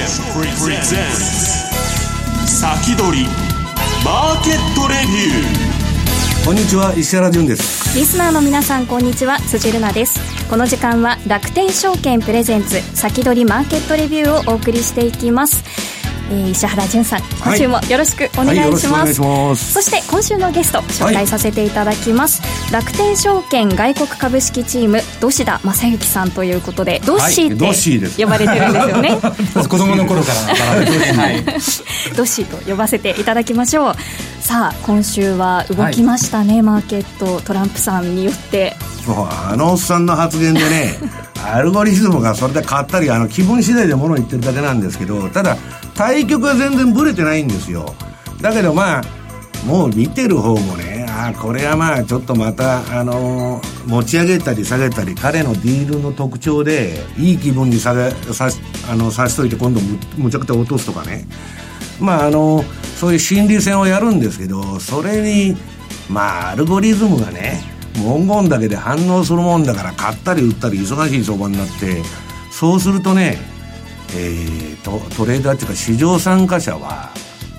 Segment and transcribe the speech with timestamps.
[0.00, 1.10] プレゼン
[2.46, 3.26] ツ先取り
[4.02, 7.98] マーケットレビューこんにちは石原潤です。
[7.98, 9.38] リスナーの皆さんこんにちは。
[9.40, 10.18] 辻るなです。
[10.48, 15.62] この時間は楽天証券プレゼンツ先取りマーケットレビューをお送りしていきます。
[15.62, 15.89] えー、
[16.30, 19.72] 石原潤さん今週もよろしくお願いします,、はいます。
[19.72, 29.18] そして今週のゲスト紹介させていただきます、はい、楽天証券外国株式チーム土田正幸さんということでドッシーって呼ばれてるんですよね、
[29.68, 30.40] 子供の頃から
[31.14, 31.42] はい、
[32.16, 33.94] ドッシーと呼ばせていただきましょう。
[34.40, 38.76] さあ今週は動きましたね、はい、マーケットトランプさんによって。
[39.04, 40.98] そうあのおっさんの発言でね
[41.42, 45.56] アルゴリズムがそれで変わったりあの気分次第でものを言ってるだけなんですけどただ
[45.94, 47.94] 対局は全然ブレてないんですよ。
[48.40, 49.02] だけどまあ
[49.66, 58.48] もう見てる方もねあこれはまあちょっとまた、あのー、持ち上げたり下げたり彼のディールの特徴でいい気分にさげさ
[58.90, 61.26] あのさしといて今度むむちゃくちゃ落とすとかね。
[62.00, 62.64] まああの
[62.96, 65.56] そういう心理戦をやるんですけどそれに
[66.08, 67.62] まあアルゴリズムがね
[68.02, 72.02] 文言だけで反応するもんだから買ったり売ったり忙しい相場になって
[72.50, 73.38] そうするとね
[74.16, 77.10] えー、トトレーダーっていうか市場参加者は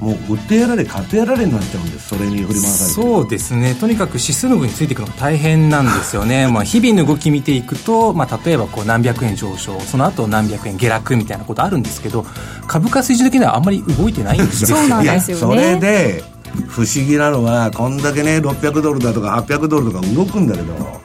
[0.02, 2.10] もう売ってやられ買ってやられになっちゃうんです。
[2.10, 3.12] それに振り回されて。
[3.12, 3.76] そうですね。
[3.76, 6.48] とにかく指数の分についていくのが大変なんですよね。
[6.52, 9.80] まあ日々の動き見ていくと、まあ、例えばこう何百円上昇。
[9.82, 12.26] その後何百円下落みたいなことあるんですけど
[12.68, 14.76] 株価水準的にはあんまり動いてないんですよ。
[14.76, 15.42] そうなんですよね。
[15.42, 16.24] それで
[16.68, 21.00] 不思議なのはこんだけね600ドルだとか800ドルとか動くんだけど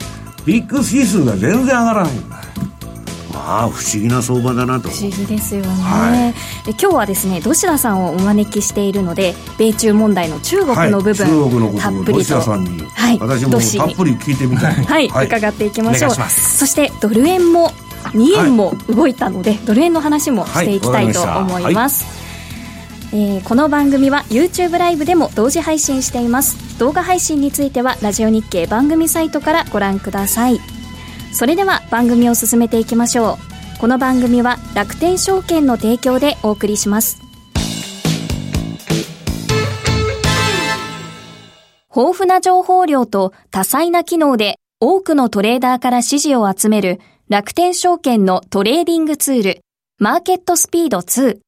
[0.46, 2.12] ビッグ指数が全然上がらない。
[2.12, 2.55] んだま
[3.46, 4.88] あ不思議な相場だなと。
[4.88, 6.34] 不思議ですよね、は
[6.66, 11.68] い、今日はですね土田さんをお招きしているので米中問題の中国の部分、はい、中国の
[12.04, 13.52] ことをさんに、はい、私も
[13.86, 14.74] たっぷり聞いてみたい。
[14.74, 16.10] はい、はい、伺っていきましょう。
[16.10, 17.70] そしてドル円も
[18.12, 22.06] 2円も動いたので、ドル円の話もしていきたいと思います、
[23.12, 26.66] えー、この番組は YouTube ライブでも同時配信しています。
[26.78, 30.60] 動画配信についてはラジオ日経番組サイトからご覧ください
[31.36, 33.78] それでは番組を進めていきましょう。
[33.78, 37.20] この番組は楽天証券の提供でお送りします。
[41.94, 49.60] 豊富な情報量と多彩な機能で多くのトレーダーから支持を集める楽天証券のトレーディングツール
[49.98, 51.40] マーケットスピード2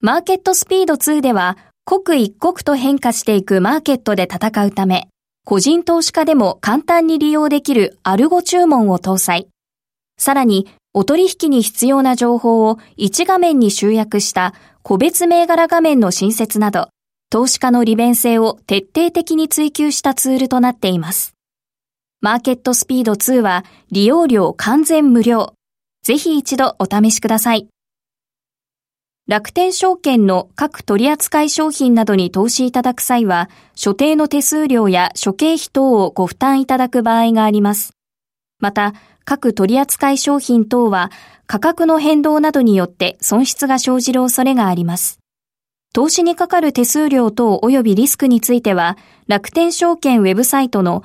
[0.00, 5.08] マーケットスピード2では刻一刻と変化していくマーケットで戦うため
[5.44, 9.48] 個人投資家でも簡単に利用できるアルゴ注文を搭載。
[10.16, 16.90] さらに、お取引に必要な情報を1画面に集約した個別銘柄画面の新設など、
[17.28, 21.34] 投資家の利便性を徹底的に追求したツールとなっています。
[22.20, 25.54] マーケットスピード2は利用料完全無料。
[26.04, 27.68] ぜひ一度お試しください。
[29.28, 37.94] 楽天証券の各取扱商品などに投資いただく際は、所定の手数料や諸経費等をご負担いただく場合があります。
[38.58, 38.94] また、
[39.24, 41.12] 各取扱商品等は
[41.46, 45.20] 価格の変動などによって損失が生じる恐れがあります。
[45.94, 51.04] 投資にかかる手数料等及びリスクについては、楽天証券ウェブサイトの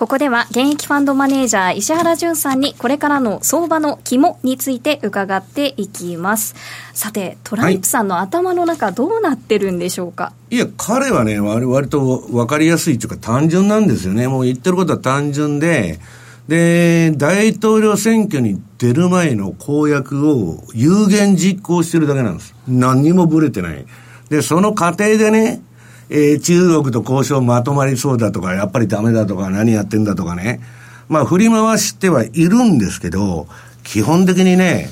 [0.00, 6.54] ここでは現役ファンドマネージャー石原淳さんにこれからの相場の肝について伺っていきます。
[6.94, 14.26] さてトランプさんの頭の中どうなってるんでしょうか、はい、いや彼はね割割と分かりやすいというか単純なんですよね。
[14.26, 16.00] もう言ってることは単純で
[16.48, 22.54] で大統領選挙に出る前の公約を有言実行してるだけなんです。
[22.66, 23.84] 何にもぶれてない。
[24.30, 25.60] でその過程でね
[26.10, 30.60] えー、中国と交渉まとまりそうだとか、やっぱりダメだとか、何やってんだとかね。
[31.08, 33.46] まあ、振り回してはいるんですけど、
[33.84, 34.90] 基本的にね、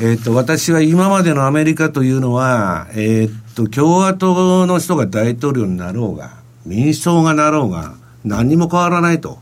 [0.00, 9.38] えっ、と、私は今までのアメリカというのは、えっ、と、共和党の人が大統領になろうが、民主党がなろうが、何にも変わらないと。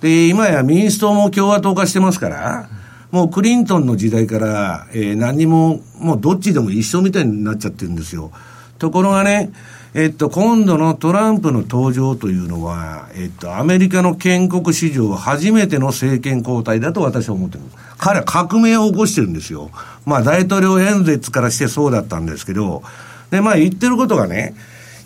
[0.00, 2.68] で、今や民主党も共和党化してますから、
[3.10, 8.30] もうクリントンの時代から、えー、何にも、もうどっちでも一緒みたいになっちゃってるんですよ。
[8.78, 9.50] ところがね、
[9.94, 17.64] えっと、今度のトランプの登場というのは、えっと、アメリカの建国史上初めての政権交代だと私は思ってる。
[17.96, 19.70] 彼は革命を起こしてるんですよ。
[20.04, 22.82] まあ、大統領演説からしてそうだったんですけど、
[23.30, 24.54] で、まあ言ってることがね、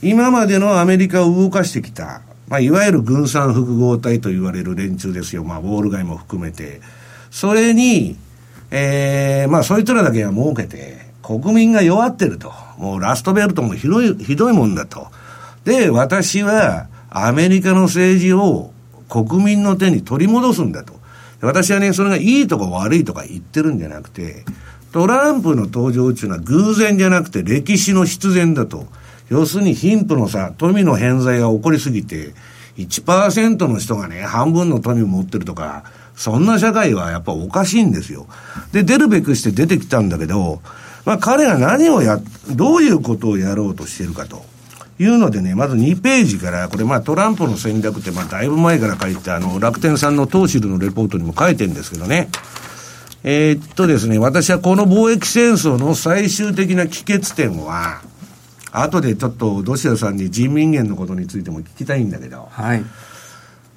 [0.02, 5.44] 今までのアメリカを動かしてきた、まあいわゆる軍産複合体と言われる連中ですよ。
[5.44, 6.80] まあウォール街も含めて。
[7.30, 8.16] それに、
[8.70, 12.52] ええー、まあそいつらだけは儲けて、国民が弱ってると。
[12.78, 15.06] もうラストベルトもひどい、ひどいもんだと。
[15.64, 18.72] で、私はアメリカの政治を
[19.08, 20.94] 国民の手に取り戻すんだと。
[21.40, 24.44] 私はね、それがいいとか悪いとか言ってるんじゃなくて、
[24.92, 28.86] トランプの登場っていうのは偶然じゃなくて歴史の必然だと。
[29.28, 32.34] 要するに貧富の差、富の偏在が起こりすぎて、
[32.76, 35.84] 1%の人がね、半分の富を持ってるとか、
[36.14, 38.26] そんな社会はやっぱおかしいんですよ。
[38.72, 40.60] で、出るべくして出てきたんだけど、
[41.04, 42.20] まあ彼が何をや、
[42.50, 44.44] どういうことをやろうとしてるかと。
[44.98, 52.28] いうのでね、まず2ページから、これまあトランプの戦略ってまあだいぶ前から書いて、あの、楽天さんの東ルのレポートにも書いてるんですけどね。
[53.24, 58.02] えー、っとですね、私はこの貿易戦争の最終的な帰結点は、
[58.72, 62.84] 後でちょっとロシアさんに人民元のことについても聞きたいんだけど、はい。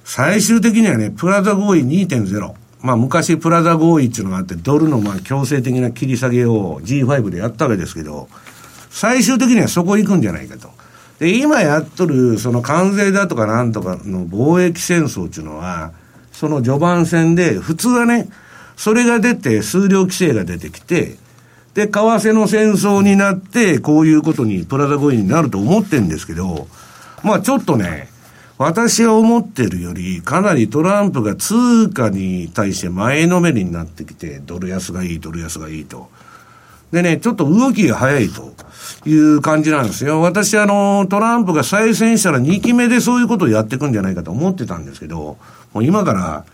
[0.04, 2.54] 最終的にはね、プラザ合意2.0。
[2.86, 8.28] まあ昔プラザ合意っていうのがあって、ドルのまあ強制的な切り下げを G5 でやったわけですけど、
[8.90, 10.70] 最終的にはそこ行くんじゃないかと。
[11.18, 15.92] で、今やっとる、その関税だとかなんとかの貿易戦争っていうのは、
[16.30, 18.28] その序盤戦で、普通はね、
[18.76, 21.16] それが出て、数量規制が出てきて、
[21.74, 26.68] で、為替の戦争になって、こういうことに、プラザ合意になると思ってるんですけど、
[27.24, 28.08] まあちょっとね、
[28.58, 36.08] 私は思ってるより、かなりトランプが通貨に対して前のめりになってきて、ドル安がいい、ドル安がいいと。
[36.90, 38.54] でね、ちょっと動きが早いと
[39.04, 40.22] いう感じなんですよ。
[40.22, 45.36] 私、あの、トランプが再選したら2期目でそういうことをやっていくんじゃないかと思ってたんですけど、
[45.74, 46.44] もう今から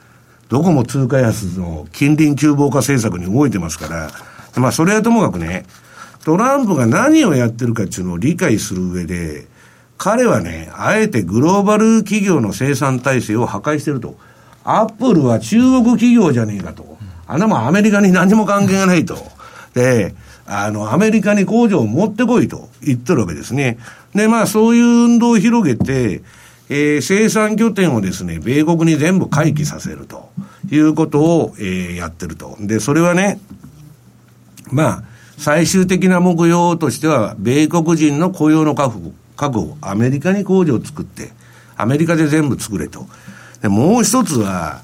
[0.48, 4.10] どこも通貨安の近隣急防化政策に動いてますから、
[4.60, 5.66] まあそれはともかくね、
[6.24, 9.46] トランプが何をやってるかっていうのを理解する上で、
[9.98, 14.16] 彼はね、あえてグローバル企業の生産体制を破壊してると。
[14.64, 16.98] アップルは中国企業じゃねえかと。
[17.26, 19.16] あんなもんアメリカに何も関係がないと。
[19.74, 20.14] で、
[20.46, 23.78] あの、アメリカに工場を持ってこいと言ってるわけですね。
[24.14, 26.22] で、まあ、そういう運動を広げて、
[26.68, 30.30] えー、生産拠点をですね、米国に全部回帰させると
[30.70, 32.56] いうことを、えー、やってると。
[32.60, 33.40] で、それはね、
[34.70, 35.02] まあ、
[35.38, 39.12] 最終的な目標としては、米国人の雇用の確保、
[39.42, 41.32] 確保、アメリカに工場を作って、
[41.76, 43.06] アメリカで全部作れと。
[43.60, 44.82] で、もう一つは、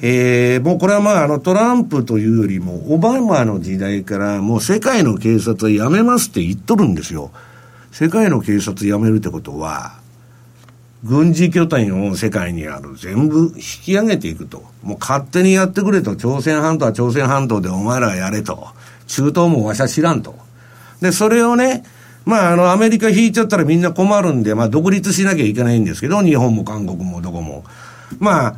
[0.00, 7.32] えー、もうこれはまあ、あの、トランプというよりも、オバマの時代から、もう世界の警察はやめますって言っとるんですよ。
[7.90, 9.98] 世界の警察やめるってことは、
[11.02, 14.62] 軍事拠点を世界にある全部引き上げていくと。
[14.84, 16.14] もう勝手にやってくれと。
[16.14, 18.68] 朝鮮半島は朝鮮半島でお前らやれと。
[19.08, 20.36] 中東もわしゃ知らんと。
[21.00, 21.82] で、それをね、
[22.26, 27.64] まあ、あの、アメリカ引いちゃったらみんな困るんで、まあ、独立しなきゃいけないんですけど、日本も韓国もどこも。
[28.18, 28.56] まあ、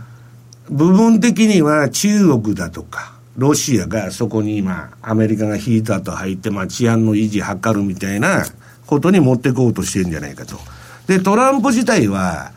[0.71, 8.45] 部分的には中国だとか、ロシアがそこに今、アメリカが引いたと入って、まあ治安の維持図るみたいな
[8.87, 10.57] ことに持っていこうとしてるんじゃないかと。
[11.07, 12.53] で、トランプ自体は、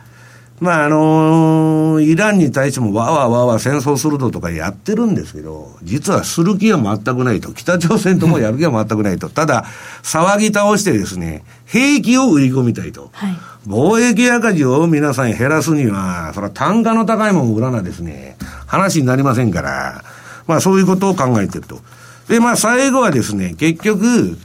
[0.61, 7.51] まああのー、イランに対してもわわわわ戦争するととかやってるんですけど、実はする気は全くないと。
[7.51, 9.27] 北朝鮮ともやる気は全くないと。
[9.27, 9.65] ただ、
[10.03, 13.09] 騒ぎ倒してですね、兵器を売り込みたいと。
[13.11, 13.35] はい、
[13.67, 18.37] 貿易赤字を皆さん減らすには、それは単価の高いもん売らなですね、
[18.67, 20.03] 話になりませんから、
[20.45, 21.79] まあそういうことを考えてると。
[22.27, 24.37] で、まあ最後はですね、結局、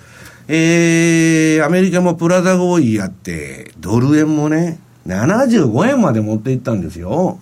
[0.49, 7.39] えー、アメリカもプラザ合意やって、ドル円もね、75円まで持っていったんですよ。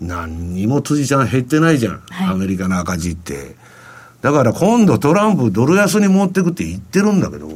[0.00, 2.00] 何にも辻ちゃん減ってないじゃん。
[2.10, 3.56] はい、アメリカの赤字って。
[4.22, 7.48] だから今度トランプドル安に持ってくって言ってるんだけど、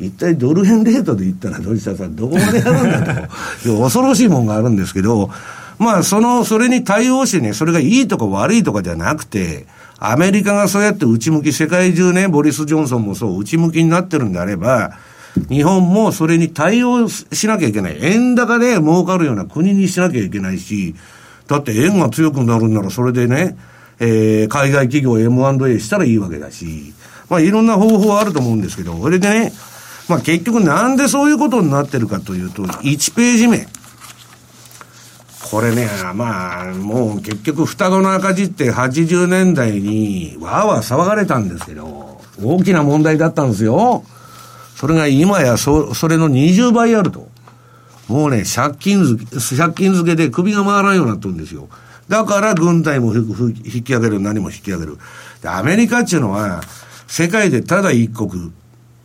[0.00, 3.28] 一体ドル円レートで言ったら、土下さんどこまでやるんだと。
[3.82, 5.30] 恐ろしいもんがあるんですけど、
[5.78, 9.66] まあ、その、それに対応してね、それがいいとか悪いとかじゃなくて、
[9.98, 14.92] アメリカがそうやって内向き、世界中ね、ボリス・ジョンソンもそう、内向きになってるんであれば、
[15.48, 17.98] 日本もそれに対応しなきゃいけない。
[18.00, 20.94] 円高で儲かるような国にしなきゃいけないし、
[21.46, 23.56] だって円が強くなるんならそれでね、
[23.98, 26.94] えー、海外企業 M&A したらいいわけだし、
[27.28, 29.52] まあいろんな方法はあると思うんですけど、それでね、
[30.08, 33.66] まあ結局なんでそういうことになってるかというと、1ページ目。
[35.50, 44.04] これね、まあ、もう結局双子の赤字って80年代にわーわー騒がれたんですけど、大きな問題だったんですよ。
[44.80, 47.28] それが今やそ、それの20倍あると。
[48.08, 51.68] もうね、借金付け、借金付けで首が回らんようになってるんですよ。
[52.08, 54.96] だから軍隊も引き上げる、何も引き上げる。
[55.42, 56.62] で、アメリカっていうのは、
[57.06, 58.52] 世界でただ一国、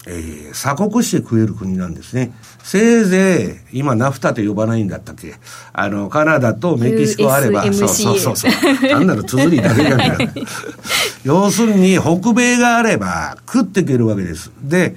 [0.08, 2.32] えー、鎖国して食える国なんですね。
[2.63, 5.36] せいぜい、今ナフタと呼ばないんだったっけ
[5.74, 8.51] あの、カナダとメキシコあれば、そうそうそうそう。
[8.89, 10.15] 単なる綴りだけじゃない。
[11.25, 14.51] 要するに、北米があれば食っていけるわけです。
[14.63, 14.96] で、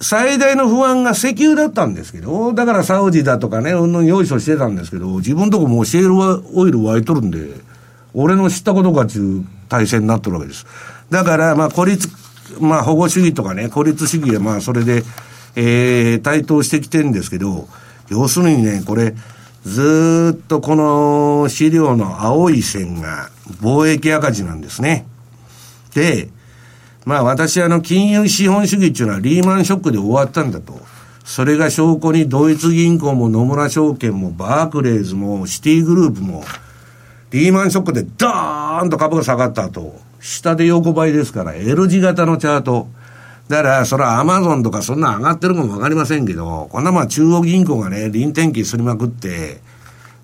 [0.00, 7.48] 最大の不安が石油だったんですけど、だからサウジだとかね、うんぬん用意してたんですけど、自分とこもシェールオイル湧いとるんで、
[8.14, 10.66] 俺の知ったことかっていう体制になってるわけです。
[11.10, 12.08] だから、まあ、孤立、
[12.60, 15.04] まあ、保護主義とかね、孤立主義はまあ、それで、
[15.54, 17.68] えー、台頭してきてるんですけど、
[18.08, 19.14] 要するにね、これ、
[19.64, 23.28] ずっとこの資料の青い線が
[23.60, 25.06] 貿易赤字なんですね。
[25.94, 26.30] で、
[27.10, 30.78] まあ私あの金融資本主義っていうのはリーマンショックで終わったんだと。
[31.24, 36.44] それが証拠にドイツ銀行も野村証券もバークレーズもシティグループも
[37.32, 42.86] リーマンショックでドーンと株が下がった後、下で横ばいですから L 字型のチャート。
[43.48, 49.60] だから、それはアマゾンとかそんな上がってるかもわかりませんけど、こんなまあ中央銀行がね、臨転機すりまくって、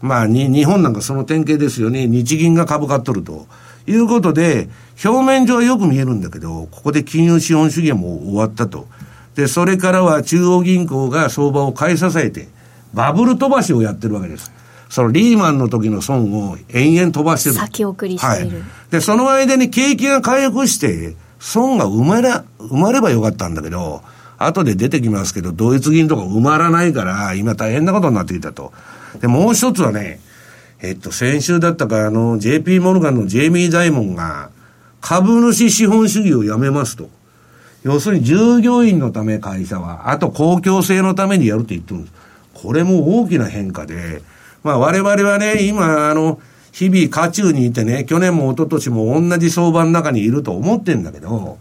[0.01, 2.07] まあに、日本なんかその典型ですよね。
[2.07, 3.49] 日銀が株買っとると。
[3.87, 4.69] いうことで、
[5.05, 8.87] 表面上はよく見えるんだけど、ここで金融資本主義はもう終わったと。
[9.35, 12.49] で、それからは中央銀行が相場を買い支えて、
[12.95, 14.51] バブル飛ばしをやってるわけです。
[14.89, 17.57] そのリーマンの時の損を延々飛ばしてる。
[17.57, 18.59] 先送りしている。
[18.59, 24.03] はい、で、その間に景気が回復して、損が生まれ、生まればよかったんだけど、
[24.39, 28.73] 後で出てきますけど、ドイツ銀とか埋まらないから、今大変なことになっていたと。
[29.21, 30.21] で、もう一つはね、
[30.81, 34.51] えっと、先週だったか、あの、JP モルガンのジェイミー・ダイモンが、
[35.01, 37.09] 株主資本主義をやめますと。
[37.83, 42.15] 要するに従業員のため会社は、あと公共性のためにやるって言ってるんです。
[42.55, 44.23] これも大きな変化で、
[44.65, 46.41] まあ我々はね、今、あの、
[46.73, 51.59] 日々渦中にいてね、去年も一昨年も同じ相場の中にいると思ってんだけど、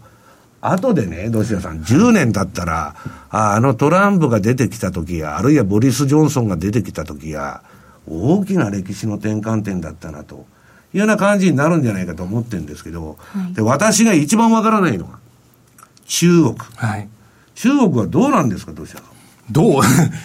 [0.60, 2.94] 後でね、どちらさん、10年経ったら、
[3.30, 7.62] ああのトランプが出てきた時や、あるいはボリス・ジョンソンが出てきた時や、
[8.08, 10.46] 大きな歴史の転換点だったなと
[10.94, 15.18] いうような感じになるんじゃないかと思ってるんですけど、はい、で私が一番わからないのは
[16.06, 17.08] 中国、はい、
[17.54, 19.02] 中国はどうなんですかどうした
[19.50, 19.82] どう？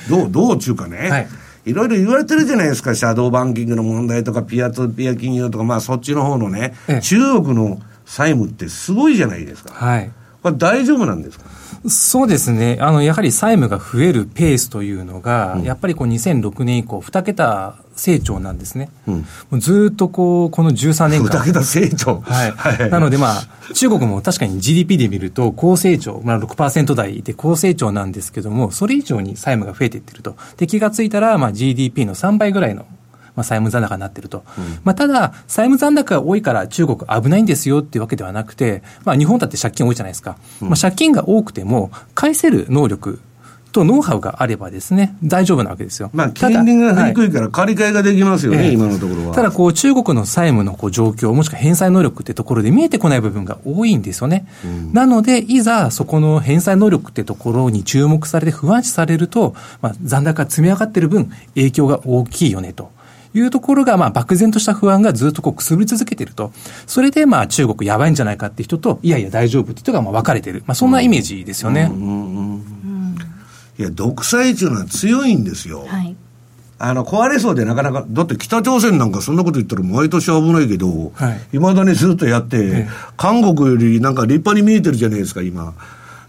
[0.10, 1.28] どうどうちゅうかね、はい、
[1.66, 11.46] いろいろ言われてるじゃないですかシャドーバンキングの問題とかピアツピア金融とかまあそっちの方のね、中国の債務ってすごいじゃないですか、はい、これ大丈夫なんですか？
[11.90, 12.78] そうですね。
[12.80, 18.90] あの、やはり債務が増えるペースというのが、うん、やっぱりこう2006年以降、2桁成長なんですね。
[19.52, 21.40] うん、ずっとこう、この13年間。
[21.42, 22.52] 2桁成長はい。
[22.52, 30.36] はい、なのでまあ、中国も確かに GDP で見ると高成長、まあ6%台で高成長なんですけども、それ以上に債務が増えていってると。
[30.58, 32.86] で、気がついたら、まあ GDP の3倍ぐらいの
[33.36, 34.44] まあ、債務残高になってると。
[34.58, 40.38] うん、まあ、ただ、債務残高が多いから中国危ないんですよっていうわけではなくて、まあ、日本だって借金多いじゃないですか。
[40.62, 43.20] うん、まあ、借金が多くても、返せる能力
[43.72, 46.12] とノウハウがあればですね、大丈夫なわけですよ。
[46.14, 49.36] まあ、金利が低いから借り換えができますよね、はい、今のところは。
[49.36, 54.46] ただ、こう、中国の債務のこう状況、もしくは返済能力ってところで見えてこない部分が多いんですよね。
[54.66, 62.92] うん、なので、いざそこの返済能力ってところに注目されて不安視されると、まあ、残高が積み上がってる分、影響が大きいよねと。
[63.34, 66.52] いうところが、まあ、漠然とした不安がずっとこうくすぶり続けていると。
[66.88, 70.64] それで、まあ、中国やばいんじゃないかって人と、いやいや大丈夫って人が、まあ、分かれている。
[70.68, 71.92] まあ、そんなイメージですよね。
[73.80, 75.86] いや、独裁っていうのは強いんですよ。
[75.88, 76.16] はい。
[76.84, 85.76] あの、壊れそうでなかなか、だって北朝鮮なんかそんなこと言ったら毎年危ないけど、はい、未だにずっとやって、韓国よりなんか立派に見えてるじゃないですか、今。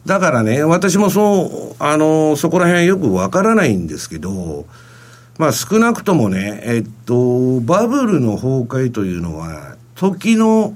[0.05, 4.67] だからね、私もそう、あの、そこら辺よくわからないんですけど、
[5.39, 10.75] まあ少なくともね、えっと、バブルの崩壊というのは、時の、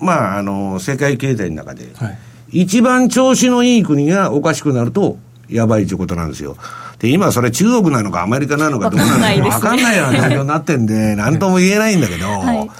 [0.00, 5.18] まあ、あの、世界経済の中で、はい、一番調子のいい国がおかしくなると、
[5.48, 6.56] やばいということなんですよ。
[6.98, 12.70] で、今それ中国なのかアメリカなのかどうなのかわかんないような状況になってんで、 なんとも言えないんだけど、はい、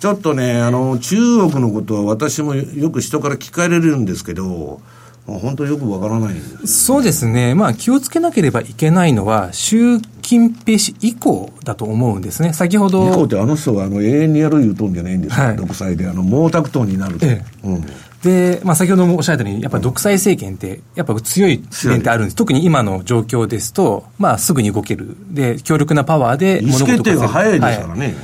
[0.00, 1.16] ちょっとね、あの、中
[1.48, 4.80] 国のことは私もよく人から聞かれるんですけど、
[5.26, 6.34] 本当よくわからない
[6.66, 13.08] そうですね、まあ、気をつけなければいけないのは、習近平氏以降だと思うんですね、先ほど。
[13.08, 17.26] 以降って、あの人はあの永遠にやる言うとんじゃないんですか、はい、独裁で、あの毛沢東になると。
[17.26, 17.84] ええうん
[18.24, 22.36] で、まあ、先ほどもおっしゃったように、やっぱり独裁政権って、やっぱ強い面ってあるんです。
[22.36, 25.14] 特に今の状況ですと、まあ、すぐに動ける。
[25.28, 26.88] で、強力なパワーで物事を。
[26.88, 28.06] 意思決定が早いですからね。
[28.06, 28.14] はい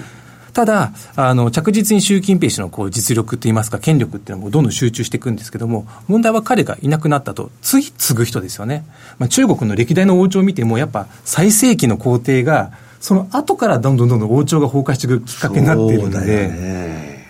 [0.52, 8.84] ただ、あの、着実に習近平氏のこう実力といいますか、権力っていうのもどんどん集中していくんですけども、問題は彼がいなくなったと、次継ぐ人ですよね。
[9.18, 17.20] まあ、中国の歴代の王朝を見ても、やっぱ最盛期の皇帝が、その後からどんどんどんどん王朝が崩壊していくきっかけになっているので。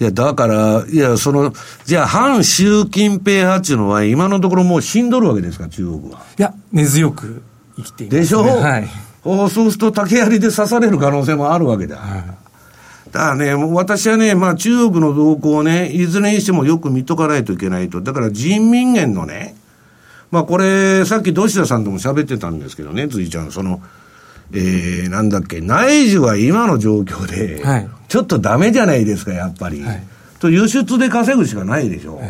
[0.00, 1.52] いや、だから、いや、その、
[1.84, 6.22] じゃあ、反習近平派っていうのは、今のところもう死んどるわけですか、中国は。
[6.38, 7.42] いや、根強く
[7.76, 8.20] 生きています、ね。
[8.22, 8.42] でしょ？
[8.42, 8.88] はい。
[9.24, 11.96] おそうすると竹槍で刺される可能性もあるわけだ。
[13.10, 18.00] だからね、私はね、まあ中国の動向をね、いずれにしてもよく見とかないといけないと。
[18.00, 19.56] だから人民元のね、
[20.30, 23.82] まあこれ、さっき土田さんとも喋ってたんですけどね、辻ちゃん、その、
[24.52, 29.82] えー、なんだっけ、内需は今の状況で、はいちょっとダメじゃないですか、やっぱり。
[29.82, 30.02] はい
[30.40, 32.20] と輸出で稼ぐしかないでしょ。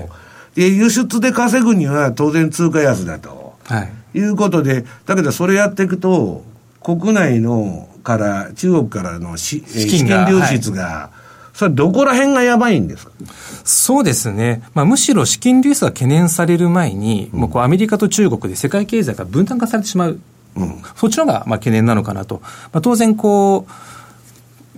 [0.54, 3.54] で、輸出で稼ぐには当然通貨安だと。
[3.64, 4.18] はい。
[4.18, 6.44] いうことで、だけどそれやっていくと、
[6.82, 11.10] 国内のから、中国からの資資金流出が、
[11.52, 13.12] それどこら辺がやばいんですか？
[13.64, 14.62] そうですね。
[14.72, 20.18] まあ、むしろ資金流出が懸念される前に、もうこうアメリカと中国で世界経済が分断化されてしまう。
[20.96, 22.40] そっちの方がまあ懸念なのかなと。
[22.72, 23.66] まあ、当然こ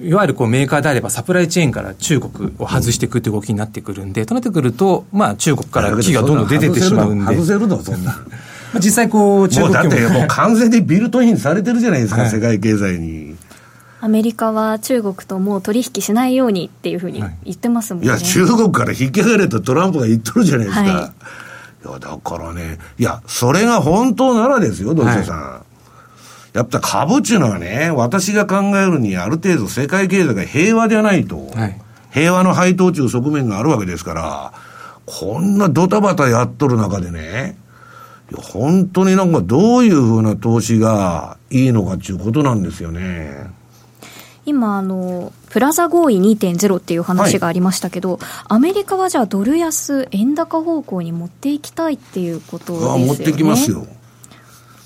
[0.00, 8.18] う、いわゆるこうメーカーであればサプライチェーンから中国を外していくという動きになってくるんで、となってくると、まあ中国から企業がどんどん出てってしまうんで、外せるの、そんな。
[8.72, 13.36] まあ、実際こう中もう国だってもう完全にビルトインされてるじゃないですか、はい世界経済に。
[14.00, 18.08] アメリカは中国ともう取引しないようにっていうふうに言ってますもんね。
[18.08, 21.12] いや、中国から引き上げれとトランプが言っとるじゃないですか。、は
[21.86, 25.62] いや、だからね、いや、それが本当ならですよ、土井さん。
[26.52, 31.80] やっぱ株っていうのはね、私が考えるにある程度世界経済が平和じゃないと、はい
[32.12, 34.52] 平和の配当中側面があるわけですから、
[35.06, 37.56] こんなドタバタやっとる中でね、
[38.32, 43.50] いや本当になんかどういうふうな投資がいいのかっていうことなんですよね。
[44.46, 53.80] 今あのプラザ合意2.0っていう話がありましたけど、アメリカはじゃあドル安円高方向に持っていきたいっていうことですよねあ持ってきますよ。
[53.80, 54.02] ね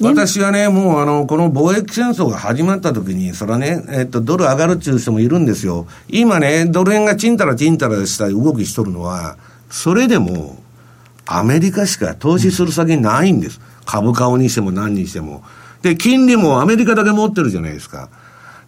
[0.01, 5.87] 私はね、もうあの、この貿易戦争が始まった時に、それはね、えっと、ドル上がるっていう人もいるんですよ。
[6.09, 9.39] 今ね、ドル円がちんたらちんたらした動きしとるのは、
[9.71, 10.59] それでも、
[11.27, 13.61] アメリカしか投資する先ないんです。
[13.85, 15.43] 株価をにしても何にしても。
[15.83, 18.09] で、金利もアメリカだけ持ってるじゃないですか。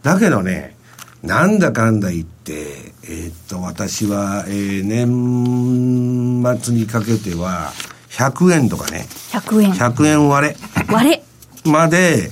[0.02, 0.76] だけどね、
[1.22, 7.72] なんだかんだ言って、えーっと、私は、えー年末にかけては、
[8.10, 10.56] 100円とかね、100円100円割れ
[10.88, 11.22] 割れ
[11.64, 12.30] まで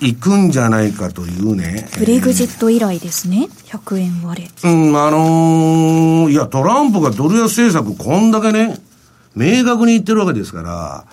[0.00, 1.88] 行くんじゃないかというね。
[1.98, 8.78] ブレグジット以来ですね100円割れうん、あのーいや、トランプがドル安政策こんだけね、
[9.34, 11.04] 明確に言ってるわけですから、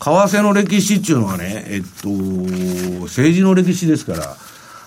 [0.00, 2.08] 為替の歴史っていうのはね、えっと、
[3.04, 4.36] 政治の歴史ですから、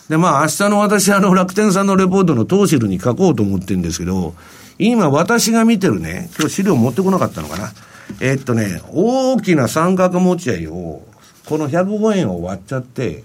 [0.09, 4.35] で、まあ明日の私、あの、楽天さんのレポートのトーシルに書こうと思ってるんですけど、
[4.77, 7.71] 今私が見てるね、今日資料持ってこなかったのかな。
[8.19, 11.01] えっとね、大きな三角持ち合いを、
[11.45, 13.23] この105円を割っちゃって、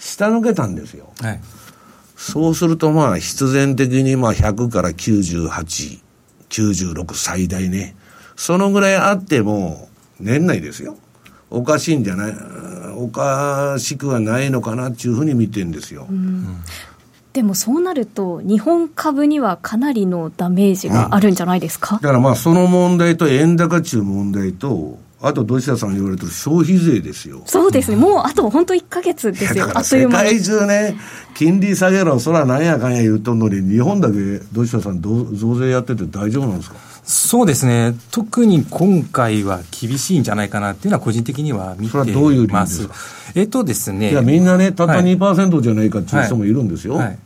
[0.00, 1.12] 下抜けたんですよ。
[1.20, 1.40] はい。
[2.16, 6.00] そうするとまあ必然的にまあ100から98、
[6.48, 7.94] 96最大ね。
[8.36, 9.88] そのぐらいあっても
[10.20, 10.96] 年内ですよ。
[11.50, 12.34] おかしいんじゃない、
[12.96, 16.06] おかしくはないのかなっていうふうに見てんですよ。
[17.32, 27.42] でもそうなると日本株にはかなりのダメージがあるんじゃないですか、だからまあその問題と円高中問題と、あと土下さん言われてる消費税ですよ。
[27.46, 30.96] そうですねもうあと本当1か月ですよだからあっという間に世界中ね、
[31.34, 34.14] 金利下げろ、そらなんやかんや言うとんのに、日本だけ
[34.52, 36.76] 土下さんどう増税やってて大丈夫なんですか？
[37.04, 37.94] そうですね。
[38.10, 42.94] 特に今回は厳しいんじゃないかなっていうのは個人的には見てそれはどういう理由まですすか？
[43.34, 44.10] えっとですね。
[44.10, 46.94] いや、みんなね、たったはい2%じゃないかっていう人もいるんですよ。
[46.94, 47.18] はい。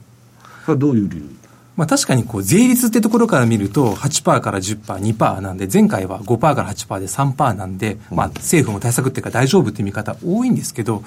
[0.65, 1.40] それはどういう理由？
[1.81, 11.03] まあ確かにこう税率ってところから見ると8%から10%、2%なんで、前回は5%から8%で3%なんで、まあ政府も対策っていうか大丈夫っていう見方多いんですけど、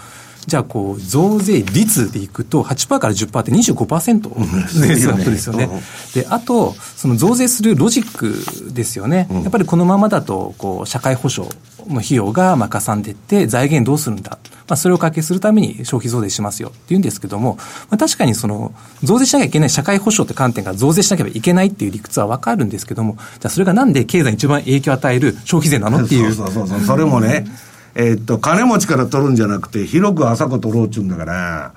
[0.45, 6.21] じゃあこう増税率でいくと8%から10%って25%ですよねですよねうん。
[6.21, 9.27] で、あと、その増税するロジックですよね。
[9.32, 11.53] やっぱりこのままだと、こう、社会保障
[11.88, 14.38] の費用がまあかさんでって、財源どうするんだ。
[14.67, 17.58] まあ、それを解決するために消費増税しますよって言うんですけども、
[17.89, 26.79] まあ、確かにその、増税しなきゃいけない社会保障って観点から増税しなければいけないっていう理屈はわかるんですけども、じゃあそれがなんで経済に一番影響を与える消費税なのっていうそうそうそう。
[26.82, 27.45] それもね、
[27.95, 31.73] えーっと、金持ちから取るんじゃなくて、広く浅く取ろうっちゅうんだから、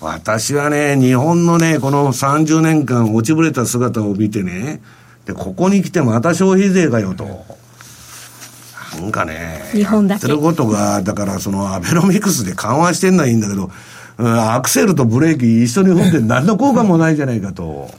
[0.00, 4.80] 私はね、日本のね、この30年間落ちぶれた姿を見てね、
[5.26, 7.44] で、ここに来てまた消費税かよと。
[8.98, 13.70] なんかね、日本だけやってることが、だからそのアベノミクスで緩和してんのはいいんだけど、うん
[14.20, 17.90] アクセルとブレーキ一緒に踏んで何の効果もないじゃないかと。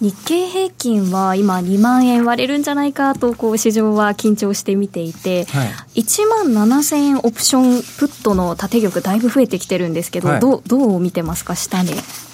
[0.00, 5.64] 日経平均は今2万円割れるんじゃないかとこう市場は緊張して見ていて、は
[5.96, 6.02] い。
[6.02, 10.40] 1万7000円オプションプットの縦玉だいぶ増えてきてるんですけど、はい。
[10.40, 11.92] どうどう見てますか下値。
[11.92, 12.27] い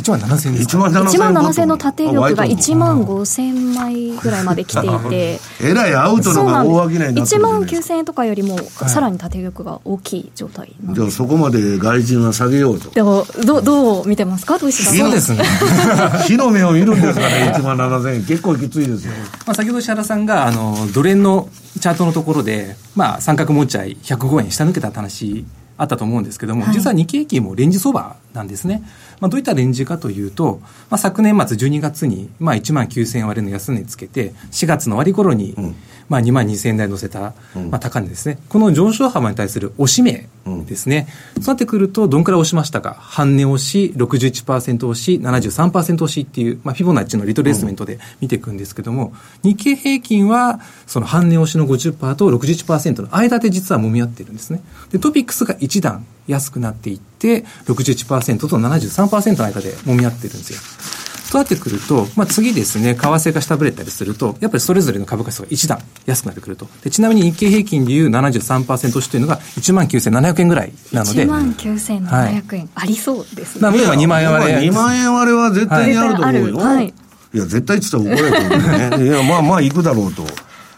[0.00, 4.86] 1万7000です1万7000 1万7000の縦玉が1万5000枚ぐらいまで来て。
[4.86, 12.90] いてえらいアウトのが大商いになってる1万9000円とかよりもさらに縦玉が大きい状態なんじゃあそこまで外人は下げようと。
[12.90, 14.58] でもどどう見てますか？
[14.58, 15.44] 土石さんそうですね。
[16.26, 18.24] 火の目を見るんですかね1万7000円。
[18.24, 19.12] 結構きついですよ。
[19.46, 21.48] まあ先ほど石原さんがあのドル円の
[21.80, 25.44] チャートのところで、まあ、三角持ち合い105円下抜けたって話
[25.80, 28.82] あったと思うんですけども、はい、実は日経平均もレンジ相場なんですね。
[29.18, 35.76] まあ、どういったレンジかというと、まあ、昨年末12月に、まあ、1万9000円割れの安値つけて、4月の終わり頃に、うん
[36.10, 37.20] まあ、2万2000円台乗せた、
[37.54, 40.28] まあ、高値ですね、この上昇幅に対する押し目
[40.66, 49.12] ですね、そうなってくると、どんくらい押しましたか、半値押し、61%押し、73%押しっていう、まあ、フィボナッチのリトレースメントで見ていくんですけども、
[49.44, 54.62] 日経平均は、その半値押しの50%と61%の間で実は揉み合ってるんですね。
[54.90, 61.09] で、トピックスが一段安くなっていって、61%と73%の間で揉み合ってるんですよ。
[61.30, 66.66] となってくると、まあ、次ですね、為替が下振れたりすると、やっぱりそれぞれの株価指数が一段安くなってくると。
[66.82, 71.24] でちなみに日経平均でいう73%押しというのが1万9700円ぐらいなので。
[71.24, 73.62] 1万9700円、はい、ありそうですね。
[73.62, 74.58] なので、2万円割れ。
[74.58, 76.56] 2万円割れは絶対にあると思うよ。
[76.56, 78.48] はい、いや、絶対って言ったら怒ら
[78.88, 79.04] れるね。
[79.04, 80.26] いや、まあまあ行くだろうと。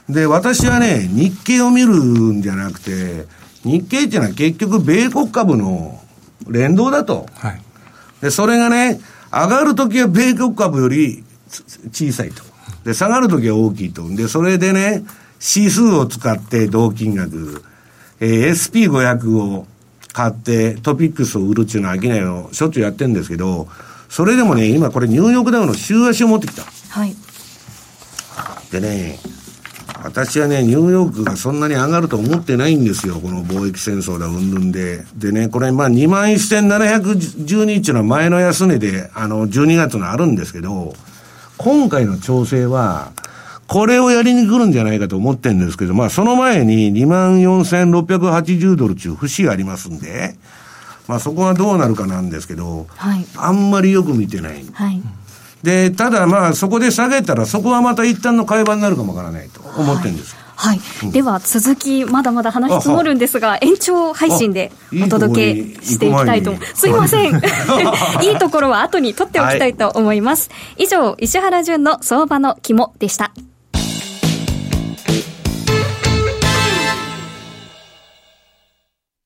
[0.09, 3.27] で、私はね、日経を見るんじゃなくて、
[3.65, 5.99] 日経っていうのは結局米国株の
[6.47, 7.27] 連動だと。
[7.35, 7.63] はい。
[8.21, 9.01] で、それがね、
[9.33, 11.25] 上がるときは米国株より
[11.91, 12.43] 小さいと。
[12.85, 14.09] で、下がるときは大きいと。
[14.09, 15.03] で、それでね、
[15.57, 17.65] 指数を使って同金額、
[18.21, 19.67] えー、SP500 を
[20.13, 23.69] 買ってトピックスを売るっていうのは商いをしょっちゅうやってるんですけど、
[24.09, 26.63] それでもね、今これニューヨークダウの週足を持ってきた。
[26.91, 27.17] はい。
[28.71, 29.19] でね、
[30.05, 33.21] 私はね、ニューヨークがそんなに上がると思ってないんですよ。
[33.21, 35.05] この貿易戦争だ、うんぬんで。
[35.17, 40.95] でね、これ、まあ、21,712日の前の安値で、あの、12月のあるんですけど、
[41.57, 43.13] 今回の調整は、
[43.69, 50.35] これをやりに来るんじゃないかと思ってるんですけど、まあ、その前に24,680ドル中節がありますんで、
[51.07, 54.65] まあ、そこはどうなるかなんですけど、はい、あんまりよく見てない。
[54.73, 55.01] はい
[55.63, 60.35] で、ただまあ、そこで下げたら、そこはまた一旦の会話になるかもわからないと思ってるんです。
[60.57, 61.07] はい、はい。
[61.07, 64.71] うん、では続きまだまだ話積もるんですが延長配信で
[65.05, 67.35] お届けしていきたいとすいません。
[68.23, 73.33] いいところは後に取っておきたいと思います、はい、以上石原淳の相場の肝でした。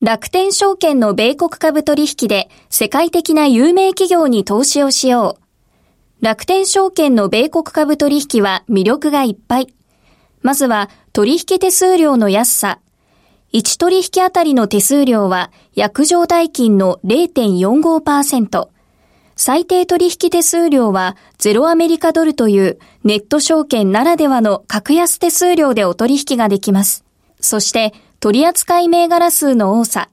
[0.02, 5.45] 楽天証券の米国株取引で世界的な有名企業に投資をしよう
[6.26, 9.72] 楽天証券の米国株取引は魅力がいっぱい。
[10.42, 12.80] まずは取引手数料の安さ。
[13.52, 18.68] 1取引あたりの手数料は約定代金の0.45%。
[19.36, 27.04] 最低取引手数料はゼロアメリカドルというネット証券ならではの格安手数料でお取引ができます。
[27.40, 30.08] そして取扱い銘柄数の多さ。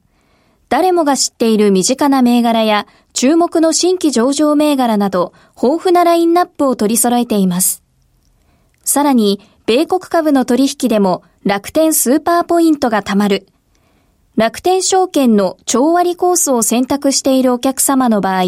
[0.74, 7.84] 誰もが知っている身近な銘柄や注目の新規上場銘柄など豊富なラインナップを取り揃えています。
[8.84, 13.46] さらに、米国株の取引でも楽天スーパーポイントが貯まる。
[14.36, 18.42] 楽天証券の超割コースを選択しているお客様の場合、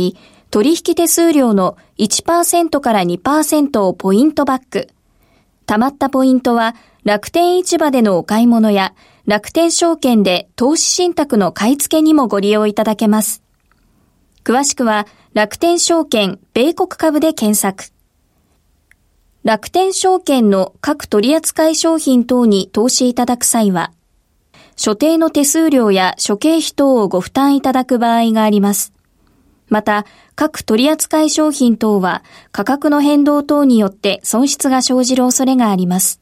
[0.50, 4.88] 取引手数料の1%から2%をポイントバック。
[5.68, 8.96] 貯まったポイントは楽天市場でのお買い物や
[9.28, 13.42] 楽天証券で投資信託の買い付けにもご利用いただけます。
[14.44, 17.92] 詳しくは楽天証券米国株で検索。
[19.44, 23.92] 楽天証券の各取扱商品等に投資いただく際は、
[24.76, 28.94] 所定の手数料や諸経費等をご負担いただく場合があります。
[29.70, 36.22] また、各取扱商品等は価格の変動等によって損失が生じる恐れがあります。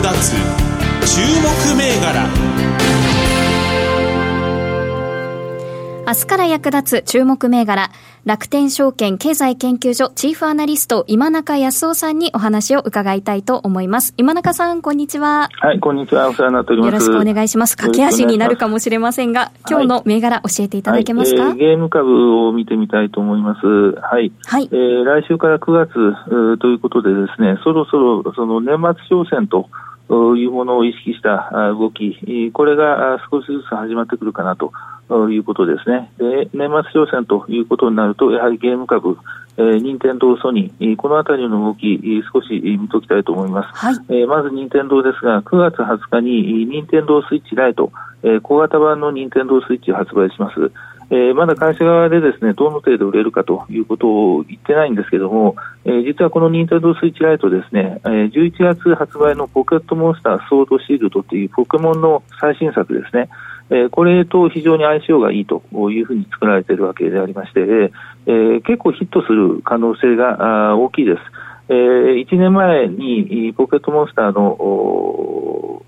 [0.00, 0.32] つ
[1.04, 2.51] 注目銘柄。
[6.04, 7.92] 明日から役立つ注目銘柄、
[8.24, 14.12] 楽天証券経済研究所チーフアナリスト今中康夫さんにお話を伺いたいと思います。
[14.16, 15.48] 今中さん、こんにちは。
[15.60, 16.28] はい、こんにちは。
[16.28, 16.92] お世話になっております。
[16.92, 17.76] よろしくお願いします。
[17.76, 23.66] 駆け足になるかもしれませんが、今日の銘柄教えていただけますか、はいはいえー、ゲーム株を見てみたいと思います。
[24.00, 24.32] はい。
[24.44, 29.68] はい、えー、来週から9月ということでですね、そろそろその年末商戦と
[30.36, 34.72] いうものを意識した動き、これが少しずつ始まってくるかなと
[35.30, 36.10] いうことですね。
[36.18, 39.18] で年末商戦ということになると、やはりゲーム株、
[39.56, 42.00] えー、任天堂、ソニー、このあたりの動き、
[42.32, 43.68] 少し見ておきたいと思います。
[43.74, 50.72] はい、えー、まず任天堂ですが、9月20日に任天堂スイッチライト、えー、小型版の任天堂スイッチを発売します。
[51.12, 63.28] えー、まだ会社側でですねどの程度売れるかということを言ってないんですけども、えー、実はこの任天堂スイッチライトですね、えー、11月発売のポケットモンスターソードシールドというポケモンの最新作ですね。
[63.72, 67.90] え、これと非常に相性がいいというふうに作られているわけでありまして、
[68.26, 71.20] え、結構ヒットする可能性が大きいです。
[71.68, 75.82] えー、1年前にポケットモンスターの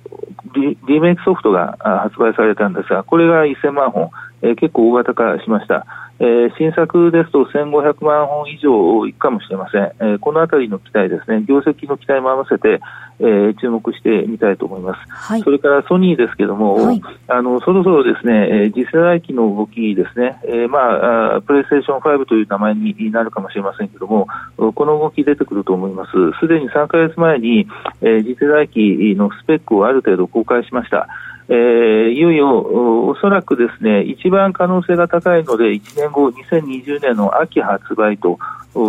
[0.54, 5.84] リリメイクソフトが発売されたんですが、これが1000万本、え、結構大型化しました。
[6.24, 12.80] えー、新作ですと1500万本以上いくかもしれません、えー、このあたりの期待ですね、業績の期待も合わせて、
[13.20, 26.10] えー、注目してみたいと思います、はい、それからソニーですけども、はい、あのそろそろですね、次世代機の動きですね、えー、まあ、プレイステーション5という名前になるかもしれませんけども、この動き出てくると思います、
[26.40, 27.66] すでに3か月前に、
[28.00, 31.06] えー、次世代機のスペックをある程度公開しました。
[31.48, 32.58] えー、いよいよ
[33.08, 38.38] おそらくですね一番可能性が高いので1年後、2020年の秋発売と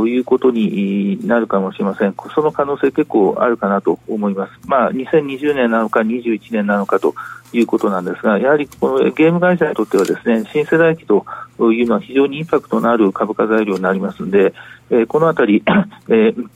[0.08, 7.14] いうことになるかもしれません、その可能性結構あるかなと思います、まあ、2020年なのか21年なのかと
[7.52, 11.26] いうことなんですが、やはりこのゲーム会社にとってはですね新世代機と
[11.60, 14.54] いうのは非常にインパクトのある株価材料になりますので、
[14.90, 15.62] えー、このあたり、
[16.10, 16.50] えー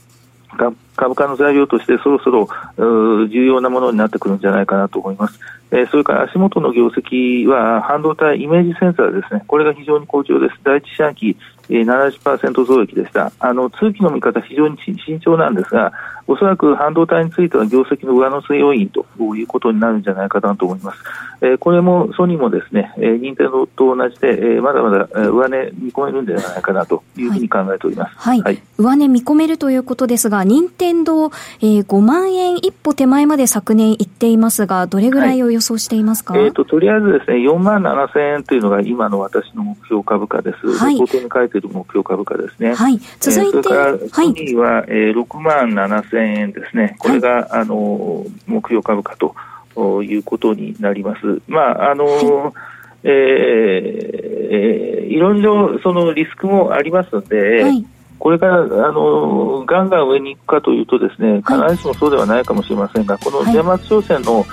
[0.96, 5.38] 株価の材料としてそろそろ重要なものになってくるんじゃないかなと思います。
[5.72, 9.44] え、それから足元の業績は半導体イメージセンサーですね。
[9.46, 10.54] これが非常に好調です。
[10.64, 11.36] 第一四半期、
[11.70, 13.32] 70%増益でした。
[13.38, 15.92] あの、通期の見方非常に慎重なんですが、
[16.26, 19.04] おそらく半導体については業績の上乗せ要因と
[19.34, 21.00] いうことになるんじゃないかなと思います。
[21.42, 28.16] えー、これもソニーもですね、えー、任天堂と同じで、えー、まだまだ上値見込めるんではないかなというふうに考えております。
[28.16, 28.40] はい。
[28.42, 40.78] はい、上値見込めるということですが、任天堂、えー、5万円一歩手前まで昨年いっていますが、どれぐらいを予想していますか、はい、えっ、ー、と、とりあえずですね、4万7千円というのが今の私の目標株価です。
[40.78, 40.96] はい。
[40.96, 42.74] 冒頭に書いている目標株価ですね。
[42.74, 42.98] はい。
[43.20, 46.96] 続いて、えー、それからソニーは、はい、えー、6万7千円ですね。
[46.98, 51.40] これが、はい、あの目標株価ということになります。
[51.46, 52.52] まああの、はい
[53.02, 57.86] えーえー、いろいろそのリスクもありますので、はい、
[58.20, 64.46] これからあのガンガン上に行くかというとですね必ずしもそうではないかもしれませんが、この年末商戦の、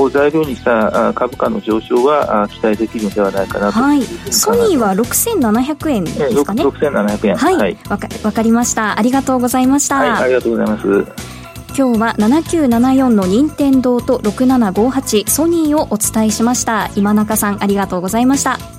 [0.00, 7.36] を材料にした株価の上昇は期待できるのではないかなと、はい、ソニーは6700円ですかね？6700円。
[7.36, 7.54] はい。
[7.54, 8.98] わ、はい、かわかりました。
[8.98, 9.96] ありがとうございました。
[9.96, 11.36] はい、ありがとうございます。
[11.76, 18.75] 今日は7974の任天堂と6758ソニーをお伝えしました今中さんありがとうございました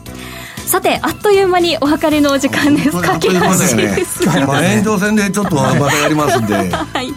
[0.67, 2.91] さてあっという間にお別れのお時間です。
[2.91, 6.55] 駆け足です、ね、まあ延長戦でちょっとまたやりますんで。
[6.69, 7.13] はい。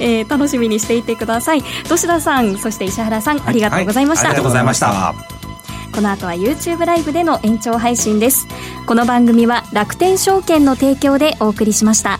[0.00, 1.62] えー、楽しみにしていてください。
[1.84, 5.14] 土田さんそして石原さん、ありがとうございました、ありがとうございました。
[5.94, 8.48] この後は YouTube ライブでの延長配信です。
[8.86, 12.18] この番組は楽天証券の提供でお送りしました